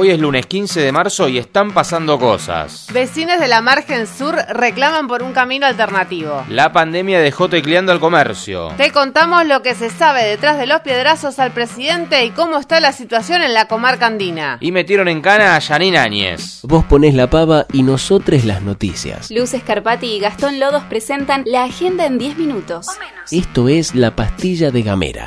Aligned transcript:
Hoy 0.00 0.10
es 0.10 0.20
lunes 0.20 0.46
15 0.46 0.80
de 0.80 0.92
marzo 0.92 1.28
y 1.28 1.38
están 1.38 1.74
pasando 1.74 2.20
cosas. 2.20 2.86
Vecinos 2.92 3.40
de 3.40 3.48
la 3.48 3.60
margen 3.62 4.06
sur 4.06 4.36
reclaman 4.48 5.08
por 5.08 5.24
un 5.24 5.32
camino 5.32 5.66
alternativo. 5.66 6.44
La 6.48 6.70
pandemia 6.70 7.18
dejó 7.18 7.48
tecleando 7.48 7.90
al 7.90 7.98
comercio. 7.98 8.68
Te 8.76 8.92
contamos 8.92 9.44
lo 9.44 9.60
que 9.62 9.74
se 9.74 9.90
sabe 9.90 10.22
detrás 10.22 10.56
de 10.56 10.68
los 10.68 10.82
piedrazos 10.82 11.40
al 11.40 11.50
presidente 11.50 12.24
y 12.24 12.30
cómo 12.30 12.58
está 12.58 12.78
la 12.78 12.92
situación 12.92 13.42
en 13.42 13.54
la 13.54 13.66
comarca 13.66 14.06
andina. 14.06 14.58
Y 14.60 14.70
metieron 14.70 15.08
en 15.08 15.20
cana 15.20 15.56
a 15.56 15.60
Janine 15.60 15.98
Áñez. 15.98 16.60
Vos 16.62 16.84
ponés 16.84 17.14
la 17.14 17.28
pava 17.28 17.66
y 17.72 17.82
nosotros 17.82 18.44
las 18.44 18.62
noticias. 18.62 19.32
Luz 19.32 19.52
Escarpati 19.52 20.06
y 20.06 20.20
Gastón 20.20 20.60
Lodos 20.60 20.84
presentan 20.84 21.42
la 21.44 21.64
agenda 21.64 22.06
en 22.06 22.18
10 22.18 22.38
minutos. 22.38 22.86
Esto 23.32 23.68
es 23.68 23.96
la 23.96 24.14
pastilla 24.14 24.70
de 24.70 24.82
Gamera. 24.82 25.26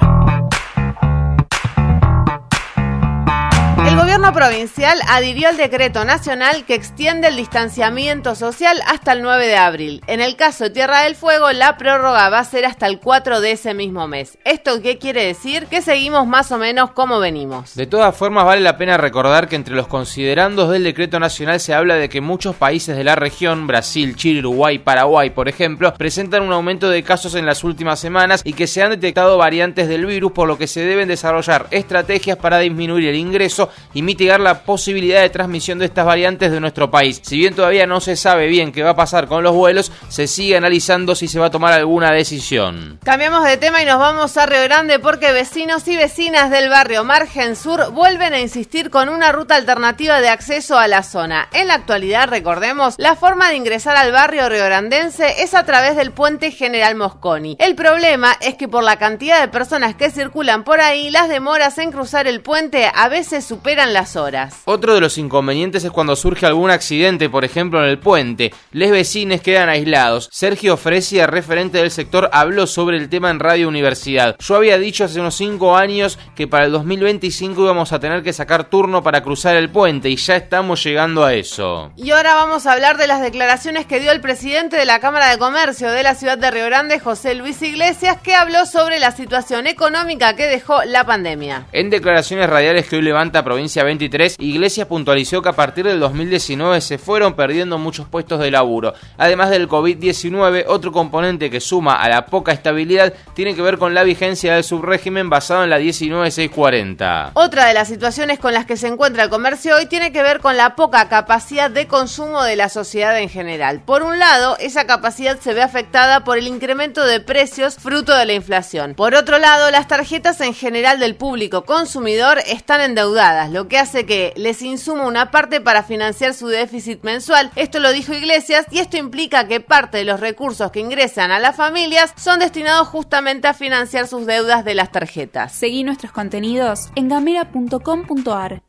Gobierno 4.11 4.33
provincial 4.33 4.99
adhirió 5.07 5.47
al 5.47 5.55
decreto 5.55 6.03
nacional 6.03 6.65
que 6.65 6.75
extiende 6.75 7.29
el 7.29 7.38
distanciamiento 7.38 8.35
social 8.35 8.81
hasta 8.85 9.13
el 9.13 9.21
9 9.21 9.47
de 9.47 9.55
abril. 9.55 10.01
En 10.05 10.20
el 10.20 10.35
caso 10.35 10.65
de 10.65 10.70
Tierra 10.71 11.03
del 11.03 11.15
Fuego, 11.15 11.49
la 11.53 11.77
prórroga 11.77 12.27
va 12.27 12.39
a 12.39 12.43
ser 12.43 12.65
hasta 12.65 12.87
el 12.87 12.99
4 12.99 13.39
de 13.39 13.51
ese 13.51 13.73
mismo 13.73 14.09
mes. 14.09 14.37
¿Esto 14.43 14.81
qué 14.81 14.97
quiere 14.97 15.23
decir? 15.23 15.67
Que 15.67 15.81
seguimos 15.81 16.27
más 16.27 16.51
o 16.51 16.57
menos 16.57 16.91
como 16.91 17.21
venimos. 17.21 17.73
De 17.75 17.87
todas 17.87 18.13
formas, 18.13 18.43
vale 18.43 18.59
la 18.59 18.75
pena 18.75 18.97
recordar 18.97 19.47
que 19.47 19.55
entre 19.55 19.75
los 19.75 19.87
considerandos 19.87 20.70
del 20.71 20.84
decreto 20.84 21.17
nacional 21.17 21.62
se 21.62 21.73
habla 21.73 21.95
de 21.95 22.09
que 22.09 22.20
muchos 22.20 22.57
países 22.57 22.98
de 22.98 23.05
la 23.05 23.15
región, 23.15 23.65
Brasil, 23.65 24.17
Chile, 24.17 24.39
Uruguay, 24.39 24.77
Paraguay, 24.79 25.29
por 25.29 25.48
ejemplo, 25.48 25.93
presentan 25.93 26.43
un 26.43 26.51
aumento 26.51 26.89
de 26.89 27.01
casos 27.04 27.34
en 27.35 27.45
las 27.45 27.63
últimas 27.63 28.01
semanas 28.01 28.41
y 28.43 28.51
que 28.51 28.67
se 28.67 28.84
han 28.84 28.89
detectado 28.89 29.37
variantes 29.37 29.87
del 29.87 30.05
virus, 30.05 30.34
por 30.34 30.49
lo 30.49 30.57
que 30.57 30.67
se 30.67 30.82
deben 30.82 31.07
desarrollar 31.07 31.67
estrategias 31.71 32.35
para 32.35 32.59
disminuir 32.59 33.07
el 33.07 33.15
ingreso 33.15 33.70
y 33.93 34.01
mitigar 34.02 34.40
la 34.40 34.63
posibilidad 34.63 35.21
de 35.21 35.30
transmisión 35.30 35.80
de 35.80 35.85
estas 35.85 36.05
variantes 36.05 36.52
de 36.52 36.60
nuestro 36.60 36.91
país. 36.91 37.21
Si 37.24 37.38
bien 37.38 37.55
todavía 37.55 37.88
no 37.88 38.02
se 38.02 38.16
sabe 38.16 38.48
bien 38.48 38.71
qué 38.71 38.84
va 38.84 38.91
a 38.91 38.96
pasar 38.96 39.27
con 39.27 39.44
los 39.44 39.54
vuelos, 39.54 39.91
se 40.10 40.27
sigue 40.27 40.57
analizando 40.57 41.16
si 41.16 41.27
se 41.27 41.40
va 41.40 41.48
a 41.48 41.52
tomar 41.52 41.74
alguna 41.74 42.12
decisión. 42.12 42.99
Cambiamos 43.04 43.44
de 43.46 43.57
tema 43.57 43.82
y 43.82 43.85
nos 43.85 43.99
vamos 43.99 44.35
a 44.38 44.46
Río 44.46 44.63
Grande 44.63 44.99
porque 44.99 45.32
vecinos 45.32 45.88
y 45.88 45.96
vecinas 45.96 46.49
del 46.49 46.70
barrio 46.70 47.04
Margen 47.04 47.55
Sur 47.55 47.91
vuelven 47.91 48.34
a 48.34 48.40
insistir 48.40 48.90
con 48.90 49.10
una 49.10 49.32
ruta 49.32 49.55
alternativa 49.55 50.22
de 50.22 50.29
acceso 50.29 50.77
a 50.77 50.88
la 50.88 51.04
zona. 51.04 51.48
En 51.54 51.68
la 51.68 51.76
actualidad, 51.76 52.29
recordemos, 52.29 52.96
la 52.98 53.16
forma 53.16 53.49
de 53.49 53.55
ingresar 53.55 53.98
al 53.98 54.12
barrio 54.12 54.49
riograndense 54.49 55.44
es 55.44 55.54
a 55.54 55.66
través 55.66 55.96
del 55.96 56.12
puente 56.12 56.52
General 56.52 56.96
Mosconi. 56.96 57.57
El 57.60 57.76
problema 57.76 58.35
es 58.41 58.55
que 58.55 58.68
por 58.68 58.84
la 58.84 58.98
cantidad 58.98 59.41
de 59.41 59.48
personas 59.48 59.96
que 59.96 60.10
circulan 60.10 60.63
por 60.63 60.82
ahí, 60.82 61.10
las 61.10 61.29
demoras 61.29 61.77
en 61.77 61.91
cruzar 61.91 62.27
el 62.27 62.41
puente 62.41 62.90
a 62.94 63.10
veces 63.10 63.46
superan 63.46 63.90
las 63.93 64.16
horas. 64.16 64.61
Otro 64.66 64.94
de 64.94 65.01
los 65.01 65.17
inconvenientes 65.17 65.84
es 65.84 65.91
cuando 65.91 66.16
surge 66.16 66.45
algún 66.45 66.72
accidente, 66.72 67.29
por 67.29 67.45
ejemplo 67.45 67.84
en 67.84 67.89
el 67.89 68.00
puente. 68.00 68.53
Les 68.72 68.91
vecines 68.91 69.41
quedan 69.41 69.69
aislados. 69.69 70.29
Sergio 70.31 70.78
Fresia, 70.78 71.28
referente 71.28 71.78
del 71.78 71.91
sector, 71.91 72.29
habló 72.33 72.67
sobre 72.67 72.97
el 72.97 73.09
tema 73.09 73.29
en 73.29 73.39
Radio 73.39 73.67
Universidad. 73.67 74.35
Yo 74.39 74.56
había 74.56 74.78
dicho 74.78 75.03
hace 75.03 75.19
unos 75.19 75.35
5 75.35 75.75
años 75.75 76.17
que 76.35 76.47
para 76.47 76.66
el 76.66 76.72
2025 76.72 77.61
íbamos 77.61 77.94
a 77.94 78.00
tener 78.00 78.23
que 78.23 78.33
sacar 78.33 78.69
turno 78.69 79.03
para 79.03 79.22
cruzar 79.22 79.56
el 79.56 79.69
puente 79.69 80.09
y 80.09 80.16
ya 80.16 80.35
estamos 80.35 80.83
llegando 80.83 81.23
a 81.23 81.33
eso. 81.33 81.91
Y 81.95 82.11
ahora 82.11 82.33
vamos 82.35 82.66
a 82.66 82.73
hablar 82.73 82.97
de 82.97 83.07
las 83.07 83.22
declaraciones 83.22 83.85
que 83.85 84.00
dio 84.00 84.11
el 84.11 84.22
presidente 84.22 84.78
de 84.78 84.85
la 84.85 85.00
Cámara 85.00 85.29
de 85.29 85.38
Comercio 85.38 85.91
de 85.91 86.03
la 86.03 86.16
ciudad 86.16 86.38
de 86.38 86.51
Río 86.51 86.66
Grande, 86.66 87.00
José 87.00 87.35
Luis 87.35 87.61
Iglesias, 87.61 88.17
que 88.22 88.35
habló 88.35 88.66
sobre 88.66 88.99
la 88.99 89.11
situación 89.11 89.67
económica 89.67 90.35
que 90.35 90.47
dejó 90.47 90.83
la 90.83 91.05
pandemia. 91.05 91.67
En 91.71 91.89
declaraciones 91.89 92.49
radiales 92.49 92.87
que 92.87 92.97
hoy 92.97 93.01
levanta 93.01 93.43
Provincia 93.43 93.80
23, 93.83 94.35
Iglesias 94.39 94.87
puntualizó 94.87 95.41
que 95.41 95.49
a 95.49 95.53
partir 95.53 95.85
del 95.85 95.99
2019 95.99 96.81
se 96.81 96.97
fueron 96.97 97.35
perdiendo 97.35 97.77
muchos 97.77 98.07
puestos 98.07 98.39
de 98.39 98.51
laburo. 98.51 98.93
Además 99.17 99.49
del 99.49 99.67
COVID-19, 99.67 100.65
otro 100.67 100.91
componente 100.91 101.49
que 101.49 101.59
suma 101.59 101.95
a 101.95 102.09
la 102.09 102.25
poca 102.25 102.51
estabilidad 102.51 103.13
tiene 103.33 103.55
que 103.55 103.61
ver 103.61 103.77
con 103.77 103.93
la 103.93 104.03
vigencia 104.03 104.55
del 104.55 104.63
subrégimen 104.63 105.29
basado 105.29 105.63
en 105.63 105.69
la 105.69 105.79
19640. 105.79 107.31
Otra 107.33 107.65
de 107.65 107.73
las 107.73 107.87
situaciones 107.87 108.39
con 108.39 108.53
las 108.53 108.65
que 108.65 108.77
se 108.77 108.87
encuentra 108.87 109.23
el 109.23 109.29
comercio 109.29 109.75
hoy 109.75 109.85
tiene 109.85 110.11
que 110.11 110.23
ver 110.23 110.39
con 110.39 110.57
la 110.57 110.75
poca 110.75 111.09
capacidad 111.09 111.69
de 111.69 111.87
consumo 111.87 112.43
de 112.43 112.55
la 112.55 112.69
sociedad 112.69 113.17
en 113.19 113.29
general. 113.29 113.81
Por 113.85 114.03
un 114.03 114.19
lado, 114.19 114.57
esa 114.59 114.85
capacidad 114.85 115.39
se 115.39 115.53
ve 115.53 115.61
afectada 115.61 116.23
por 116.23 116.37
el 116.37 116.47
incremento 116.47 117.05
de 117.05 117.19
precios 117.19 117.75
fruto 117.75 118.15
de 118.15 118.25
la 118.25 118.33
inflación. 118.33 118.93
Por 118.95 119.15
otro 119.15 119.39
lado, 119.39 119.71
las 119.71 119.87
tarjetas 119.87 120.41
en 120.41 120.53
general 120.53 120.99
del 120.99 121.15
público 121.15 121.63
consumidor 121.63 122.39
están 122.47 122.81
endeudadas, 122.81 123.51
lo 123.51 123.67
que 123.67 123.70
hace 123.77 124.05
que 124.05 124.33
les 124.35 124.61
insuma 124.61 125.05
una 125.07 125.31
parte 125.31 125.61
para 125.61 125.83
financiar 125.83 126.33
su 126.33 126.47
déficit 126.47 127.03
mensual. 127.03 127.51
Esto 127.55 127.79
lo 127.79 127.91
dijo 127.91 128.13
Iglesias 128.13 128.65
y 128.71 128.79
esto 128.79 128.97
implica 128.97 129.47
que 129.47 129.59
parte 129.59 129.97
de 129.97 130.05
los 130.05 130.19
recursos 130.19 130.71
que 130.71 130.79
ingresan 130.79 131.31
a 131.31 131.39
las 131.39 131.55
familias 131.55 132.13
son 132.17 132.39
destinados 132.39 132.87
justamente 132.87 133.47
a 133.47 133.53
financiar 133.53 134.07
sus 134.07 134.25
deudas 134.25 134.65
de 134.65 134.75
las 134.75 134.91
tarjetas. 134.91 135.53
Seguí 135.53 135.83
nuestros 135.83 136.11
contenidos 136.11 136.89
en 136.95 137.09
gamera.com.ar. 137.09 138.61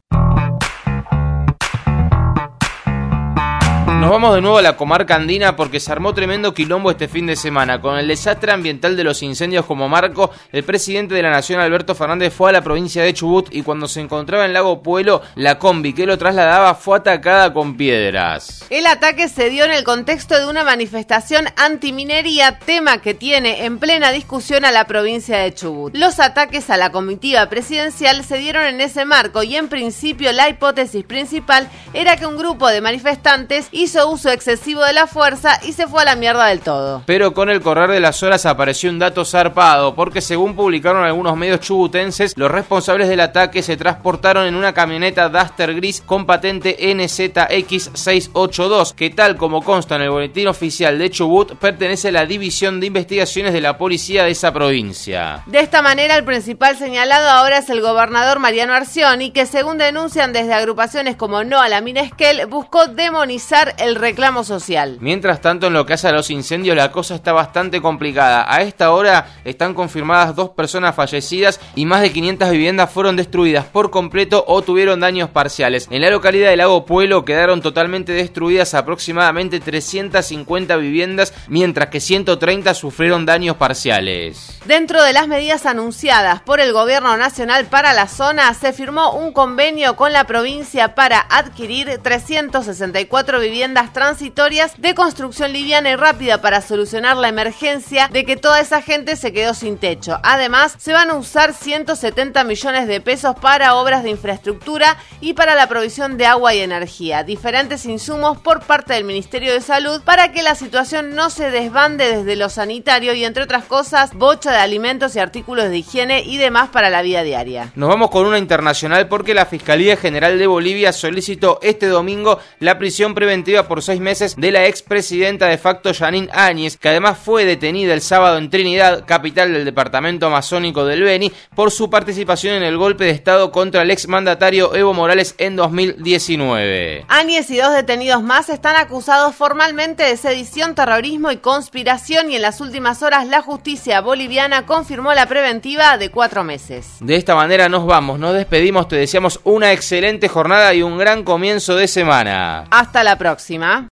Nos 4.02 4.10
vamos 4.10 4.34
de 4.34 4.40
nuevo 4.40 4.58
a 4.58 4.62
la 4.62 4.76
comarca 4.76 5.14
andina 5.14 5.54
porque 5.54 5.78
se 5.78 5.92
armó 5.92 6.12
tremendo 6.12 6.52
quilombo 6.52 6.90
este 6.90 7.06
fin 7.06 7.24
de 7.24 7.36
semana. 7.36 7.80
Con 7.80 7.96
el 7.96 8.08
desastre 8.08 8.50
ambiental 8.50 8.96
de 8.96 9.04
los 9.04 9.22
incendios 9.22 9.64
como 9.64 9.88
marco, 9.88 10.32
el 10.50 10.64
presidente 10.64 11.14
de 11.14 11.22
la 11.22 11.30
Nación, 11.30 11.60
Alberto 11.60 11.94
Fernández, 11.94 12.34
fue 12.34 12.50
a 12.50 12.52
la 12.52 12.62
provincia 12.62 13.04
de 13.04 13.14
Chubut 13.14 13.54
y 13.54 13.62
cuando 13.62 13.86
se 13.86 14.00
encontraba 14.00 14.44
en 14.44 14.54
Lago 14.54 14.82
Pueblo, 14.82 15.22
la 15.36 15.60
combi 15.60 15.92
que 15.92 16.04
lo 16.04 16.18
trasladaba 16.18 16.74
fue 16.74 16.98
atacada 16.98 17.52
con 17.52 17.76
piedras. 17.76 18.64
El 18.70 18.88
ataque 18.88 19.28
se 19.28 19.50
dio 19.50 19.64
en 19.66 19.70
el 19.70 19.84
contexto 19.84 20.36
de 20.36 20.48
una 20.48 20.64
manifestación 20.64 21.44
antiminería, 21.56 22.58
tema 22.58 22.98
que 22.98 23.14
tiene 23.14 23.66
en 23.66 23.78
plena 23.78 24.10
discusión 24.10 24.64
a 24.64 24.72
la 24.72 24.84
provincia 24.84 25.38
de 25.38 25.54
Chubut. 25.54 25.94
Los 25.96 26.18
ataques 26.18 26.70
a 26.70 26.76
la 26.76 26.91
comitiva 26.91 27.48
presidencial 27.48 28.24
se 28.24 28.38
dieron 28.38 28.64
en 28.64 28.80
ese 28.80 29.04
marco 29.04 29.44
y 29.44 29.54
en 29.54 29.68
principio 29.68 30.32
la 30.32 30.48
hipótesis 30.48 31.04
principal 31.04 31.68
era 31.94 32.16
que 32.16 32.26
un 32.26 32.36
grupo 32.36 32.66
de 32.66 32.80
manifestantes 32.80 33.68
hizo 33.70 33.91
uso 34.06 34.30
excesivo 34.30 34.84
de 34.84 34.92
la 34.92 35.06
fuerza 35.06 35.58
y 35.66 35.72
se 35.72 35.86
fue 35.86 36.03
a 36.03 36.04
la 36.04 36.16
mierda 36.16 36.47
del 36.47 36.60
todo. 36.60 37.03
Pero 37.06 37.34
con 37.34 37.50
el 37.50 37.60
correr 37.60 37.91
de 37.91 38.00
las 38.00 38.22
horas 38.22 38.47
apareció 38.47 38.91
un 38.91 38.98
dato 38.98 39.25
zarpado, 39.25 39.94
porque 39.94 40.20
según 40.20 40.56
publicaron 40.56 41.04
algunos 41.04 41.36
medios 41.36 41.60
chubutenses, 41.60 42.34
los 42.36 42.50
responsables 42.50 43.08
del 43.08 43.20
ataque 43.20 43.62
se 43.62 43.76
transportaron 43.76 44.47
en 44.47 44.54
una 44.54 44.72
camioneta 44.72 45.28
Duster 45.28 45.75
gris 45.75 46.00
con 46.00 46.26
patente 46.26 46.76
NZX682, 46.78 48.94
que 48.94 49.10
tal 49.10 49.36
como 49.36 49.62
consta 49.62 49.97
en 49.97 50.03
el 50.03 50.10
boletín 50.10 50.48
oficial 50.48 50.98
de 50.98 51.10
Chubut, 51.10 51.54
pertenece 51.56 52.09
a 52.09 52.12
la 52.12 52.26
División 52.26 52.80
de 52.80 52.86
Investigaciones 52.86 53.53
de 53.53 53.60
la 53.60 53.78
Policía 53.78 54.24
de 54.24 54.30
esa 54.30 54.53
provincia. 54.53 55.42
De 55.47 55.60
esta 55.60 55.82
manera, 55.82 56.16
el 56.16 56.24
principal 56.24 56.76
señalado 56.76 57.28
ahora 57.28 57.59
es 57.59 57.70
el 57.70 57.80
gobernador 57.80 58.38
Mariano 58.38 58.74
Arcioni, 58.74 59.30
que 59.30 59.47
según 59.47 59.78
denuncian 59.78 60.32
desde 60.32 60.54
agrupaciones 60.54 61.16
como 61.16 61.44
No 61.44 61.60
a 61.60 61.69
la 61.69 61.80
Mina 61.80 62.00
Esquel, 62.00 62.47
buscó 62.47 62.86
demonizar 62.86 63.74
el 63.82 63.97
reclamo 63.97 64.44
social. 64.44 64.98
Mientras 65.00 65.41
tanto, 65.41 65.66
en 65.66 65.72
lo 65.72 65.84
que 65.84 65.94
hace 65.94 66.06
a 66.06 66.12
los 66.12 66.31
incendios, 66.31 66.76
la 66.76 66.93
cosa 66.93 67.16
está 67.16 67.32
bastante 67.32 67.82
complicada. 67.82 68.47
A 68.48 68.62
esta 68.62 68.93
hora 68.93 69.26
están 69.44 69.75
confirmadas 69.75 70.37
dos 70.37 70.50
personas 70.50 70.94
fallecidas 70.94 71.59
y 71.75 71.84
más 71.84 72.00
de 72.00 72.12
500 72.12 72.50
viviendas 72.50 72.91
fueron 72.91 73.16
destruidas 73.16 73.65
por 73.65 73.91
completo 73.91 74.44
o 74.47 74.62
tuvieron 74.62 75.00
daños 75.00 75.31
parciales. 75.31 75.88
En 75.91 76.03
la 76.03 76.10
localidad 76.10 76.50
de 76.50 76.56
Lago 76.56 76.87
Pueblo 76.87 77.25
quedaron 77.25 77.60
totalmente 77.60 78.12
destruidas 78.12 78.74
aproximadamente 78.74 79.59
350 79.59 80.77
viviendas, 80.77 81.34
mientras 81.48 81.89
que 81.89 81.98
130 81.98 82.74
sufrieron 82.74 83.27
daños 83.27 83.56
parciales. 83.56 84.60
Dentro 84.65 85.03
de 85.03 85.12
las 85.12 85.27
medidas 85.27 85.66
anunciadas 85.66 86.41
por 86.42 86.60
el 86.60 86.72
gobierno 86.72 87.16
nacional 87.16 87.66
para 87.66 87.92
la 87.95 88.06
zona, 88.06 88.54
se 88.54 88.72
firmó 88.72 89.12
un 89.16 89.33
convenio 89.33 89.97
con 89.97 90.12
la 90.12 90.24
provincia 90.24 90.95
para 90.95 91.18
adquirir 91.18 91.98
364 92.01 93.41
viviendas 93.41 93.72
transitorias 93.92 94.80
de 94.80 94.95
construcción 94.95 95.53
liviana 95.53 95.91
y 95.91 95.97
rápida 95.97 96.41
para 96.41 96.60
solucionar 96.60 97.16
la 97.16 97.28
emergencia 97.28 98.09
de 98.09 98.24
que 98.24 98.36
toda 98.36 98.60
esa 98.60 98.83
gente 98.83 99.16
se 99.16 99.33
quedó 99.33 99.54
sin 99.54 99.78
techo. 99.78 100.19
Además, 100.22 100.74
se 100.78 100.92
van 100.92 101.10
a 101.10 101.15
usar 101.15 101.54
170 101.54 102.45
millones 102.45 102.86
de 102.86 103.01
pesos 103.01 103.34
para 103.41 103.74
obras 103.74 104.03
de 104.03 104.10
infraestructura 104.10 104.97
y 105.21 105.33
para 105.33 105.54
la 105.54 105.69
provisión 105.69 106.16
de 106.19 106.27
agua 106.27 106.54
y 106.54 106.60
energía, 106.60 107.24
diferentes 107.24 107.86
insumos 107.86 108.39
por 108.39 108.60
parte 108.60 108.95
del 108.95 109.04
Ministerio 109.04 109.53
de 109.53 109.60
Salud 109.60 110.03
para 110.04 110.33
que 110.33 110.42
la 110.42 110.54
situación 110.54 111.15
no 111.15 111.30
se 111.30 111.51
desbande 111.51 112.16
desde 112.16 112.36
lo 112.36 112.48
sanitario 112.48 113.15
y 113.15 113.25
entre 113.25 113.45
otras 113.45 113.65
cosas, 113.65 114.15
bocha 114.15 114.51
de 114.51 114.59
alimentos 114.59 115.16
y 115.16 115.18
artículos 115.18 115.68
de 115.68 115.78
higiene 115.78 116.22
y 116.22 116.36
demás 116.36 116.68
para 116.71 116.91
la 116.91 117.03
vida 117.03 117.22
diaria. 117.22 117.72
Nos 117.75 117.89
vamos 117.89 118.10
con 118.10 118.27
una 118.27 118.39
internacional 118.39 119.09
porque 119.09 119.34
la 119.34 119.47
Fiscalía 119.47 119.97
General 119.97 120.39
de 120.39 120.47
Bolivia 120.47 120.92
solicitó 120.92 121.59
este 121.63 121.86
domingo 121.86 122.39
la 122.59 122.78
prisión 122.78 123.15
preventiva 123.15 123.52
preventiva 123.53 123.69
por 123.69 123.83
seis 123.83 124.01
meses 124.01 124.34
de 124.37 124.51
la 124.51 124.66
expresidenta 124.66 125.47
de 125.47 125.59
facto 125.59 125.93
Janine 125.93 126.28
Áñez, 126.33 126.77
que 126.78 126.89
además 126.89 127.19
fue 127.22 127.45
detenida 127.45 127.93
el 127.93 128.01
sábado 128.01 128.39
en 128.39 128.49
Trinidad, 128.49 129.04
capital 129.07 129.53
del 129.53 129.65
departamento 129.65 130.27
amazónico 130.27 130.87
del 130.87 131.03
Beni, 131.03 131.31
por 131.54 131.71
su 131.71 131.91
participación 131.91 132.54
en 132.57 132.63
el 132.63 132.78
golpe 132.78 133.04
de 133.04 133.10
Estado 133.10 133.53
contra 133.53 133.83
el 133.83 133.91
exmandatario 133.91 134.75
Evo 134.75 134.95
Morales 134.95 135.34
en 135.39 135.57
2019. 135.57 137.04
Áñez 137.09 137.51
y 137.51 137.59
dos 137.59 137.75
detenidos 137.75 138.22
más 138.22 138.49
están 138.49 138.77
acusados 138.77 139.34
formalmente 139.34 140.03
de 140.04 140.16
sedición, 140.16 140.75
terrorismo 140.75 141.31
y 141.31 141.37
conspiración 141.37 142.31
y 142.31 142.37
en 142.37 142.43
las 142.43 142.60
últimas 142.60 143.03
horas 143.03 143.27
la 143.27 143.43
justicia 143.43 144.01
boliviana 144.01 144.65
confirmó 144.65 145.13
la 145.13 145.27
preventiva 145.27 145.99
de 145.99 146.10
cuatro 146.10 146.43
meses. 146.43 146.97
De 147.01 147.16
esta 147.16 147.34
manera 147.34 147.69
nos 147.69 147.84
vamos, 147.84 148.19
nos 148.19 148.34
despedimos, 148.34 148.89
te 148.89 148.97
deseamos 148.97 149.41
una 149.45 149.72
excelente 149.72 150.28
jornada 150.28 150.72
y 150.72 150.83
un 150.83 150.97
gran 150.97 151.22
comienzo 151.22 151.77
de 151.77 151.89
semana. 151.89 152.65
Hasta 152.71 153.04
la 153.04 153.19
próxima. 153.42 153.89